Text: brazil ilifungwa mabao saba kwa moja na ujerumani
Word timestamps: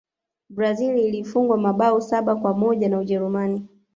brazil 0.49 0.97
ilifungwa 0.97 1.57
mabao 1.57 2.01
saba 2.01 2.35
kwa 2.35 2.53
moja 2.53 2.89
na 2.89 2.99
ujerumani 2.99 3.67